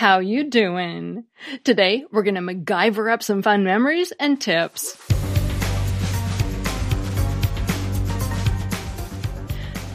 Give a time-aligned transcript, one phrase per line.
[0.00, 1.24] How you doing?
[1.62, 4.96] Today, we're gonna MacGyver up some fun memories and tips.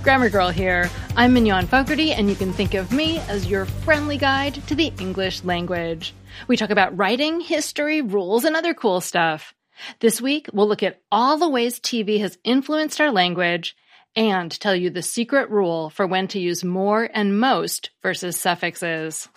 [0.04, 0.92] Grammar Girl here.
[1.16, 4.94] I'm Mignon Fogarty, and you can think of me as your friendly guide to the
[5.00, 6.14] English language.
[6.48, 9.56] We talk about writing, history, rules, and other cool stuff.
[10.02, 13.76] This week, we'll look at all the ways TV has influenced our language
[14.16, 19.30] and tell you the secret rule for when to use more and most versus suffixes.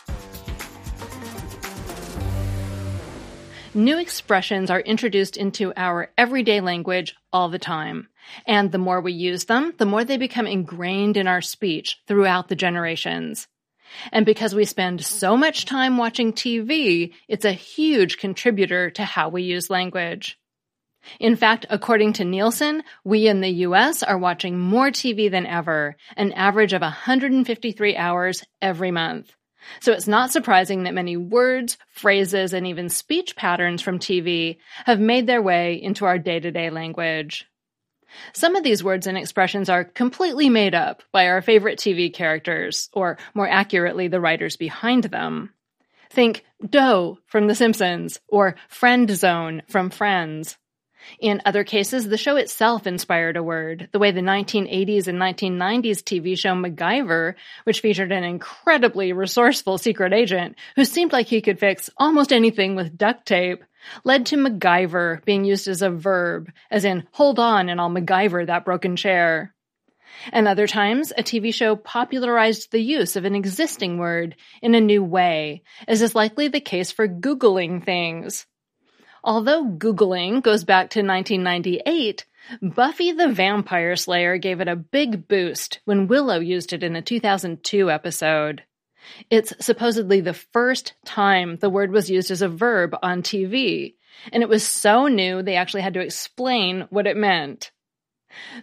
[3.75, 8.09] New expressions are introduced into our everyday language all the time.
[8.47, 12.49] And the more we use them, the more they become ingrained in our speech throughout
[12.49, 13.47] the generations.
[14.11, 19.29] And because we spend so much time watching TV, it's a huge contributor to how
[19.29, 20.39] we use language.
[21.21, 25.97] In fact, according to Nielsen, we in the US are watching more TV than ever,
[26.17, 29.33] an average of 153 hours every month.
[29.81, 35.01] So it's not surprising that many words, phrases, and even speech patterns from TV have
[35.01, 37.47] made their way into our day to day language.
[38.33, 42.89] Some of these words and expressions are completely made up by our favorite TV characters,
[42.93, 45.53] or more accurately, the writers behind them.
[46.11, 50.57] Think dough from The Simpsons, or friend zone from Friends.
[51.21, 56.03] In other cases, the show itself inspired a word, the way the 1980s and 1990s
[56.03, 61.59] TV show MacGyver, which featured an incredibly resourceful secret agent who seemed like he could
[61.59, 63.63] fix almost anything with duct tape,
[64.05, 68.47] led to MacGyver being used as a verb, as in, hold on and I'll MacGyver
[68.47, 69.55] that broken chair.
[70.33, 74.81] And other times, a TV show popularized the use of an existing word in a
[74.81, 78.47] new way, as is likely the case for Googling things.
[79.25, 82.25] Although Googling goes back to 1998,
[82.63, 87.03] Buffy the Vampire Slayer gave it a big boost when Willow used it in a
[87.03, 88.63] 2002 episode.
[89.31, 93.95] It's supposedly the first time the word was used as a verb on TV,
[94.33, 97.71] and it was so new they actually had to explain what it meant.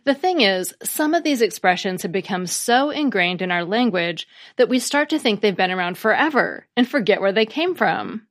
[0.04, 4.28] The thing is, some of these expressions have become so ingrained in our language
[4.58, 8.28] that we start to think they've been around forever and forget where they came from.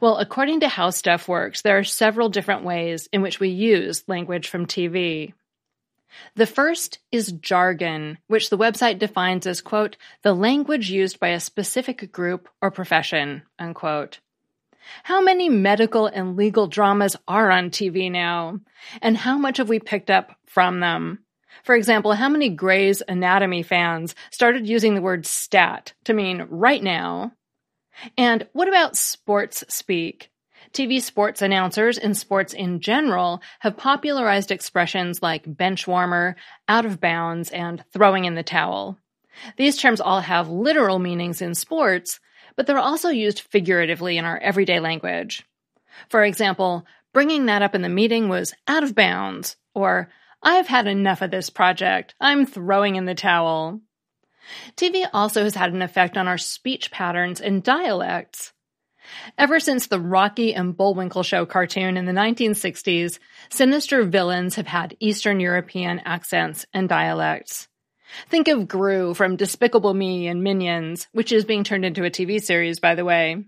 [0.00, 4.04] Well, according to How Stuff Works, there are several different ways in which we use
[4.08, 5.32] language from TV.
[6.34, 11.40] The first is jargon, which the website defines as, quote, the language used by a
[11.40, 14.20] specific group or profession, unquote.
[15.04, 18.58] How many medical and legal dramas are on TV now?
[19.02, 21.20] And how much have we picked up from them?
[21.62, 26.82] For example, how many Grey's Anatomy fans started using the word stat to mean right
[26.82, 27.32] now
[28.16, 30.30] and what about sports speak?
[30.72, 36.36] TV sports announcers and sports in general have popularized expressions like bench warmer,
[36.68, 38.96] out of bounds, and throwing in the towel.
[39.56, 42.20] These terms all have literal meanings in sports,
[42.56, 45.44] but they're also used figuratively in our everyday language.
[46.08, 50.10] For example, bringing that up in the meeting was out of bounds, or
[50.42, 52.14] I've had enough of this project.
[52.20, 53.80] I'm throwing in the towel.
[54.76, 58.52] TV also has had an effect on our speech patterns and dialects.
[59.38, 63.18] Ever since the Rocky and Bullwinkle Show cartoon in the 1960s,
[63.50, 67.68] sinister villains have had Eastern European accents and dialects.
[68.28, 72.40] Think of Gru from Despicable Me and Minions, which is being turned into a TV
[72.40, 73.44] series, by the way.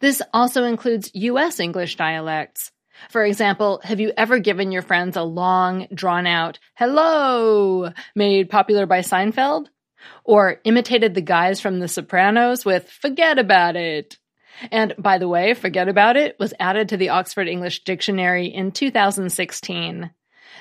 [0.00, 2.72] This also includes US English dialects.
[3.10, 8.86] For example, have you ever given your friends a long, drawn out hello made popular
[8.86, 9.66] by Seinfeld?
[10.24, 14.18] Or imitated the guys from The Sopranos with Forget About It.
[14.70, 18.72] And by the way, Forget About It was added to the Oxford English Dictionary in
[18.72, 20.10] 2016.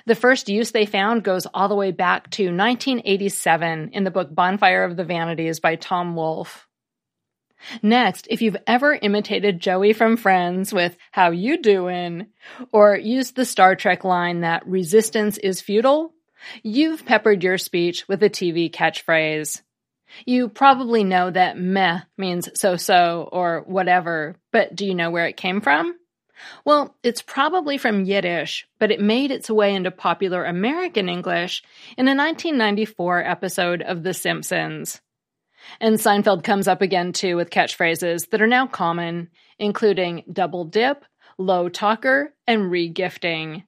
[0.06, 4.34] The first use they found goes all the way back to 1987 in the book
[4.34, 6.68] Bonfire of the Vanities by Tom Wolfe.
[7.81, 12.28] Next, if you've ever imitated Joey from Friends with How You Doing,
[12.72, 16.13] or used the Star Trek line that resistance is futile,
[16.63, 19.61] You've peppered your speech with a TV catchphrase.
[20.25, 25.27] You probably know that meh means so so or whatever, but do you know where
[25.27, 25.95] it came from?
[26.63, 31.63] Well, it's probably from Yiddish, but it made its way into popular American English
[31.97, 35.01] in a 1994 episode of The Simpsons.
[35.80, 41.06] And Seinfeld comes up again too with catchphrases that are now common, including double dip,
[41.38, 43.63] low talker, and regifting.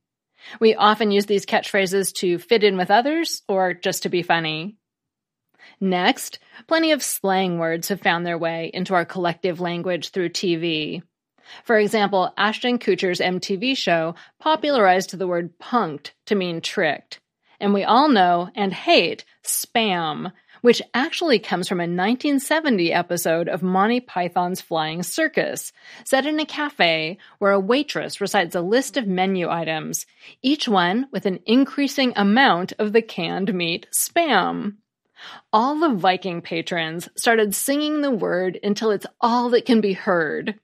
[0.59, 4.77] We often use these catchphrases to fit in with others or just to be funny.
[5.79, 11.03] Next, plenty of slang words have found their way into our collective language through TV.
[11.63, 17.19] For example, Ashton Kutcher's MTV show popularized the word punked to mean tricked.
[17.59, 20.31] And we all know and hate spam,
[20.67, 25.71] which actually comes from a 1970 episode of Monty Python's Flying Circus,
[26.03, 30.05] set in a cafe where a waitress recites a list of menu items,
[30.41, 34.75] each one with an increasing amount of the canned meat spam.
[35.53, 40.55] All the Viking patrons started singing the word until it's all that can be heard.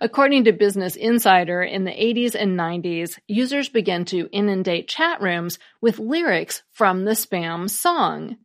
[0.00, 5.58] According to Business Insider, in the 80s and 90s, users began to inundate chat rooms
[5.82, 8.38] with lyrics from the spam song.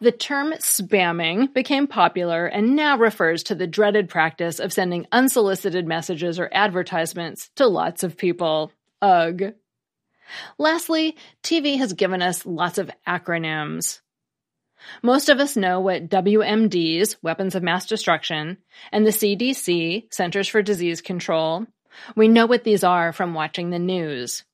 [0.00, 5.86] The term spamming became popular and now refers to the dreaded practice of sending unsolicited
[5.86, 8.72] messages or advertisements to lots of people.
[9.02, 9.54] Ugh.
[10.58, 14.00] Lastly, TV has given us lots of acronyms.
[15.02, 18.58] Most of us know what WMDs, weapons of mass destruction,
[18.92, 21.66] and the CDC, Centers for Disease Control.
[22.14, 24.44] We know what these are from watching the news.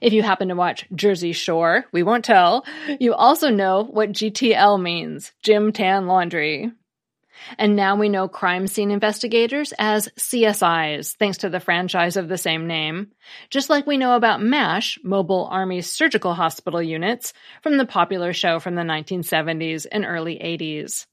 [0.00, 2.64] If you happen to watch Jersey Shore, we won't tell,
[2.98, 6.70] you also know what GTL means Gym Tan Laundry.
[7.58, 12.38] And now we know crime scene investigators as CSIs, thanks to the franchise of the
[12.38, 13.08] same name,
[13.48, 17.32] just like we know about MASH, Mobile Army Surgical Hospital Units,
[17.62, 21.06] from the popular show from the 1970s and early 80s.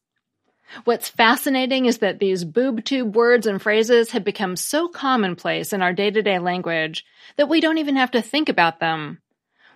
[0.83, 5.81] What's fascinating is that these boob tube words and phrases have become so commonplace in
[5.81, 7.05] our day to day language
[7.37, 9.19] that we don't even have to think about them.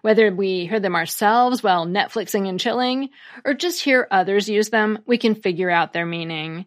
[0.02, 3.10] Whether we hear them ourselves while Netflixing and chilling,
[3.46, 6.66] or just hear others use them, we can figure out their meaning.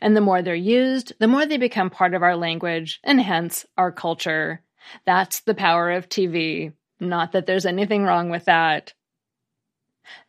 [0.00, 3.66] And the more they're used, the more they become part of our language, and hence
[3.76, 4.62] our culture.
[5.04, 6.72] That's the power of TV.
[7.00, 8.94] Not that there's anything wrong with that.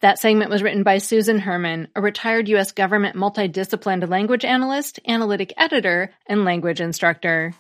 [0.02, 2.72] That segment was written by Susan Herman, a retired U.S.
[2.72, 7.54] government multidisciplined language analyst, analytic editor, and language instructor.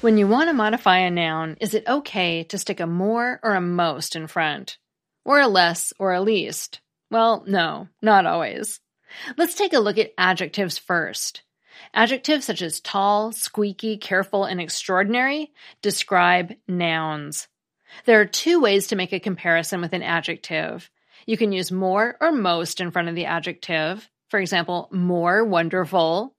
[0.00, 3.54] When you want to modify a noun, is it okay to stick a more or
[3.54, 4.78] a most in front?
[5.24, 6.80] Or a less or a least?
[7.10, 8.78] Well, no, not always.
[9.36, 11.42] Let's take a look at adjectives first.
[11.94, 15.52] Adjectives such as tall, squeaky, careful, and extraordinary
[15.82, 17.48] describe nouns.
[18.04, 20.90] There are two ways to make a comparison with an adjective.
[21.26, 24.08] You can use more or most in front of the adjective.
[24.28, 26.34] For example, more wonderful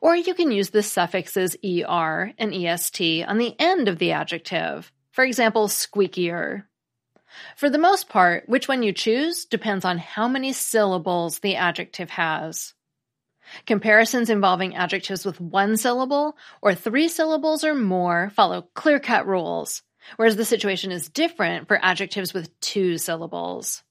[0.00, 4.92] or you can use the suffixes er and est on the end of the adjective.
[5.12, 6.64] For example, squeakier.
[7.56, 12.10] For the most part, which one you choose depends on how many syllables the adjective
[12.10, 12.74] has.
[13.66, 19.82] Comparisons involving adjectives with one syllable or three syllables or more follow clear cut rules,
[20.16, 23.82] whereas the situation is different for adjectives with two syllables.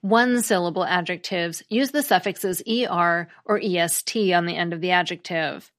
[0.00, 5.70] One syllable adjectives use the suffixes er or est on the end of the adjective.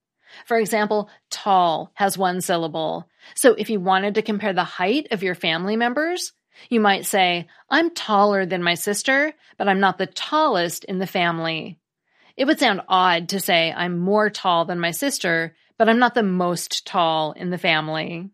[0.45, 3.09] For example, tall has one syllable.
[3.35, 6.33] So if you wanted to compare the height of your family members,
[6.69, 11.07] you might say, I'm taller than my sister, but I'm not the tallest in the
[11.07, 11.79] family.
[12.37, 16.13] It would sound odd to say I'm more tall than my sister, but I'm not
[16.13, 18.29] the most tall in the family.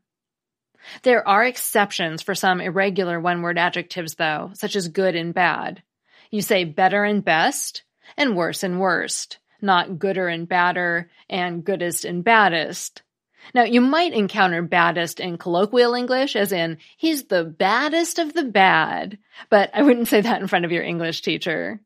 [1.04, 5.84] There are exceptions for some irregular one word adjectives, though, such as good and bad.
[6.32, 7.84] You say better and best,
[8.16, 13.02] and worse and worst, not gooder and badder, and goodest and baddest.
[13.54, 18.44] Now, you might encounter baddest in colloquial English, as in, he's the baddest of the
[18.44, 19.18] bad,
[19.50, 21.80] but I wouldn't say that in front of your English teacher.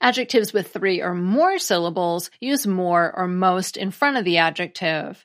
[0.00, 5.24] Adjectives with three or more syllables use more or most in front of the adjective.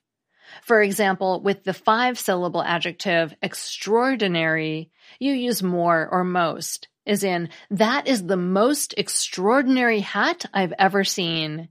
[0.61, 7.49] For example, with the five syllable adjective extraordinary, you use more or most, as in,
[7.71, 11.69] that is the most extraordinary hat I've ever seen.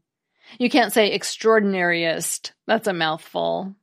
[0.59, 2.53] You can't say extraordinariest.
[2.67, 3.75] That's a mouthful.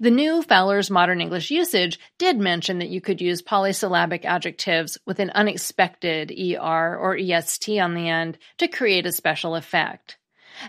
[0.00, 5.18] The new Fowler's Modern English Usage did mention that you could use polysyllabic adjectives with
[5.18, 10.18] an unexpected ER or EST on the end to create a special effect.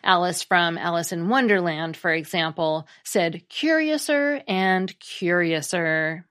[0.03, 6.25] Alice from Alice in Wonderland, for example, said curiouser and curiouser.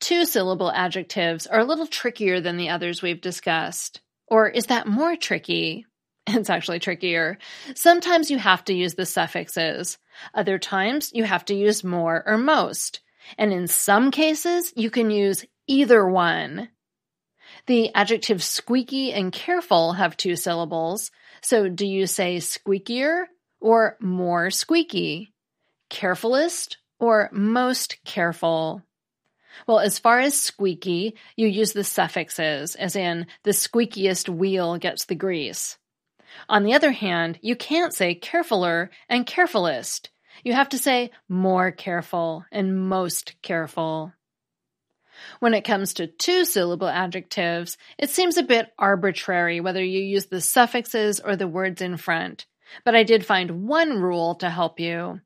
[0.00, 4.00] Two syllable adjectives are a little trickier than the others we've discussed.
[4.26, 5.86] Or is that more tricky?
[6.28, 7.38] It's actually trickier.
[7.74, 9.98] Sometimes you have to use the suffixes.
[10.34, 13.00] Other times you have to use more or most.
[13.38, 16.68] And in some cases, you can use either one.
[17.66, 21.10] The adjectives squeaky and careful have two syllables.
[21.42, 23.24] So do you say squeakier
[23.60, 25.32] or more squeaky?
[25.90, 28.82] Carefulest or most careful?
[29.66, 35.04] Well, as far as squeaky, you use the suffixes, as in, the squeakiest wheel gets
[35.04, 35.76] the grease.
[36.48, 40.10] On the other hand, you can't say carefuler and carefulest.
[40.44, 44.12] You have to say more careful and most careful.
[45.40, 50.26] When it comes to two syllable adjectives, it seems a bit arbitrary whether you use
[50.26, 52.46] the suffixes or the words in front,
[52.84, 55.20] but I did find one rule to help you.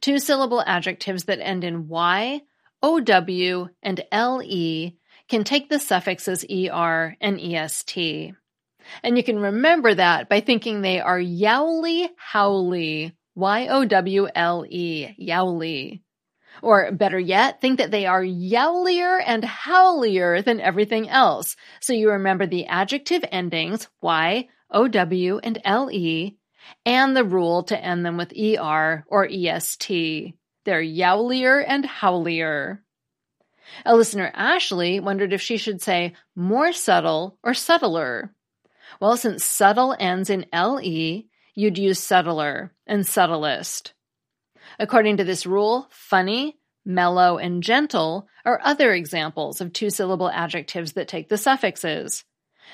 [0.00, 2.42] Two syllable adjectives that end in Y,
[2.82, 4.92] OW, and LE
[5.28, 8.34] can take the suffixes ER and EST.
[9.02, 14.64] And you can remember that by thinking they are yowly howly, Y O W L
[14.68, 16.02] E, yowly.
[16.62, 21.56] Or better yet, think that they are yowlier and howlier than everything else.
[21.80, 26.36] So you remember the adjective endings Y, O W, and L E,
[26.84, 30.34] and the rule to end them with ER or EST.
[30.64, 32.80] They're yowlier and howlier.
[33.84, 38.34] A listener, Ashley, wondered if she should say more subtle or subtler.
[39.00, 41.24] Well, since subtle ends in LE,
[41.54, 43.94] you'd use subtler and subtlest.
[44.78, 50.94] According to this rule, funny, mellow, and gentle are other examples of two syllable adjectives
[50.94, 52.24] that take the suffixes,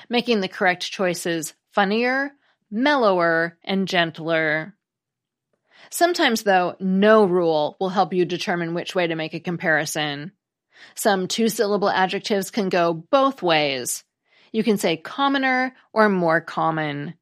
[0.09, 2.31] making the correct choices funnier,
[2.71, 4.75] mellower, and gentler.
[5.89, 10.31] Sometimes, though, no rule will help you determine which way to make a comparison.
[10.95, 14.04] Some two syllable adjectives can go both ways.
[14.55, 17.15] You can say commoner or more common,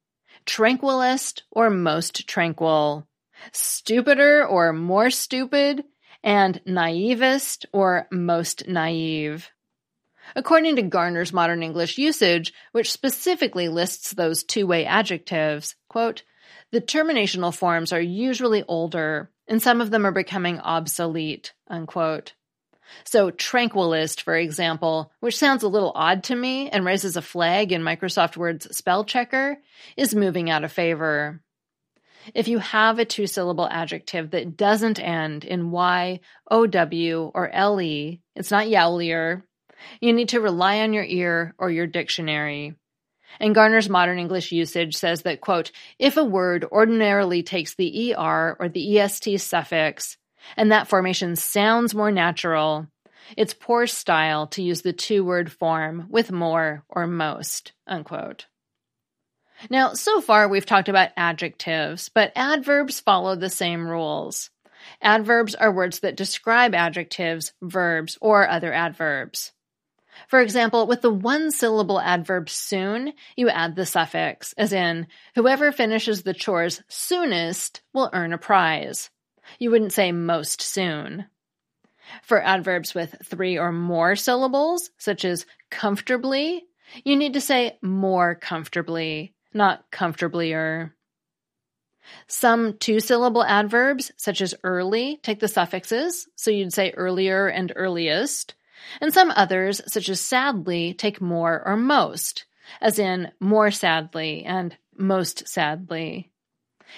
[0.46, 3.08] tranquilist or most tranquil,
[3.50, 5.82] stupider or more stupid,
[6.22, 9.50] and naivest or most naive.
[10.36, 16.22] According to Garner's Modern English Usage, which specifically lists those two way adjectives, quote,
[16.70, 22.34] the terminational forms are usually older, and some of them are becoming obsolete, unquote.
[23.04, 27.72] So, tranquilist, for example, which sounds a little odd to me and raises a flag
[27.72, 29.56] in Microsoft Word's spell checker,
[29.96, 31.40] is moving out of favor.
[32.34, 38.18] If you have a two syllable adjective that doesn't end in Y, OW, or LE,
[38.34, 39.42] it's not yowlier,
[40.00, 42.74] you need to rely on your ear or your dictionary.
[43.40, 48.56] And Garner's modern English usage says that, quote, if a word ordinarily takes the ER
[48.58, 50.16] or the EST suffix,
[50.56, 52.86] and that formation sounds more natural,
[53.36, 58.46] it's poor style to use the two word form with more or most, unquote.
[59.70, 64.50] Now, so far we've talked about adjectives, but adverbs follow the same rules.
[65.00, 69.52] Adverbs are words that describe adjectives, verbs, or other adverbs.
[70.28, 75.72] For example, with the one syllable adverb soon, you add the suffix, as in, whoever
[75.72, 79.10] finishes the chores soonest will earn a prize.
[79.58, 81.26] You wouldn't say most soon.
[82.22, 86.64] For adverbs with three or more syllables, such as comfortably,
[87.02, 90.92] you need to say more comfortably, not comfortablier.
[92.26, 97.72] Some two syllable adverbs, such as early, take the suffixes, so you'd say earlier and
[97.74, 98.54] earliest.
[99.00, 102.44] And some others, such as sadly, take more or most,
[102.80, 106.30] as in more sadly and most sadly.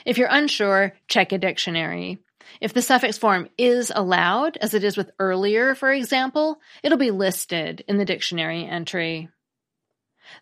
[0.05, 2.19] If you're unsure, check a dictionary.
[2.61, 7.11] If the suffix form is allowed, as it is with earlier, for example, it'll be
[7.11, 9.29] listed in the dictionary entry.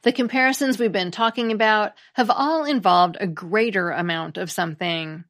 [0.03, 5.25] The comparisons we've been talking about have all involved a greater amount of something.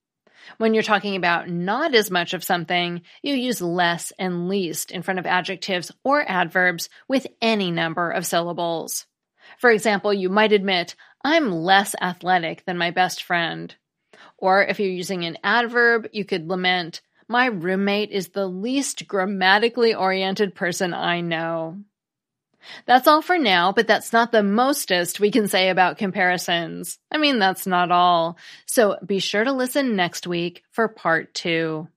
[0.59, 5.03] When you're talking about not as much of something, you use less and least in
[5.03, 9.07] front of adjectives or adverbs with any number of syllables.
[9.59, 13.75] For example, you might admit, I'm less athletic than my best friend.
[14.45, 19.95] Or if you're using an adverb, you could lament, My roommate is the least grammatically
[19.95, 21.79] oriented person I know.
[22.85, 26.99] That's all for now, but that's not the mostest we can say about comparisons.
[27.11, 28.37] I mean, that's not all.
[28.67, 31.89] So be sure to listen next week for part two.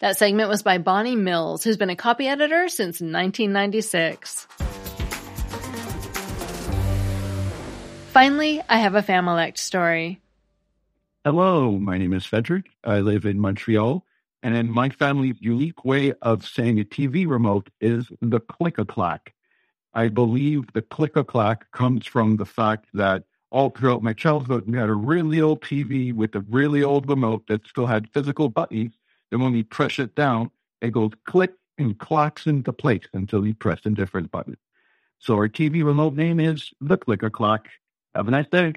[0.00, 4.46] That segment was by Bonnie Mills, who's been a copy editor since 1996.
[8.10, 10.21] Finally, I have a Familect story.
[11.24, 12.70] Hello, my name is Frederick.
[12.82, 14.04] I live in Montreal,
[14.42, 18.84] and in my family's unique way of saying a TV remote is the click a
[18.84, 19.32] clack.
[19.94, 24.64] I believe the click a clack comes from the fact that all throughout my childhood,
[24.66, 28.48] we had a really old TV with a really old remote that still had physical
[28.48, 28.94] buttons.
[29.30, 30.50] And when we press it down,
[30.80, 34.56] it goes click and clacks into place until you press a different button.
[35.20, 37.68] So our TV remote name is the Click a Clack.
[38.12, 38.74] Have a nice day.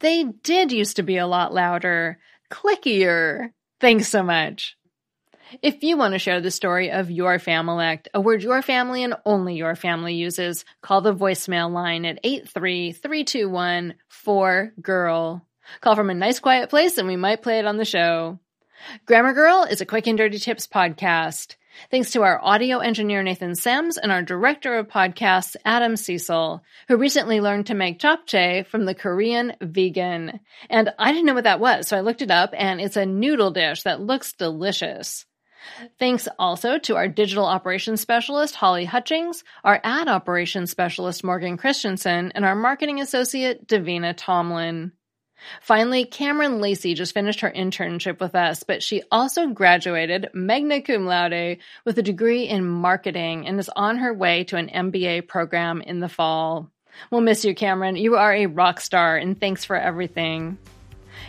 [0.00, 2.18] They did used to be a lot louder,
[2.50, 3.52] clickier.
[3.80, 4.76] Thanks so much.
[5.62, 9.14] If you want to share the story of your Familect, a word your family and
[9.24, 15.42] only your family uses, call the voicemail line at 83321 4GIRL.
[15.80, 18.38] Call from a nice quiet place and we might play it on the show.
[19.06, 21.56] Grammar Girl is a quick and dirty tips podcast.
[21.90, 26.96] Thanks to our audio engineer Nathan Semes and our director of podcasts Adam Cecil, who
[26.96, 30.40] recently learned to make japchae from the Korean vegan.
[30.70, 33.06] And I didn't know what that was, so I looked it up and it's a
[33.06, 35.26] noodle dish that looks delicious.
[35.98, 42.32] Thanks also to our digital operations specialist, Holly Hutchings, our ad operations specialist, Morgan Christianson,
[42.34, 44.92] and our marketing associate, Davina Tomlin.
[45.60, 51.06] Finally, Kamryn Lacy just finished her internship with us, but she also graduated magna cum
[51.06, 55.80] laude with a degree in marketing and is on her way to an MBA program
[55.80, 56.70] in the fall.
[57.10, 58.00] We'll miss you, Kamryn.
[58.00, 60.58] You are a rock star, and thanks for everything.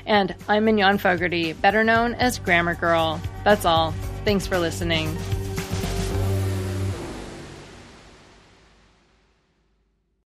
[0.05, 3.19] And I'm Mignon Fogarty, better known as Grammar Girl.
[3.43, 3.91] That's all.
[4.23, 5.17] Thanks for listening.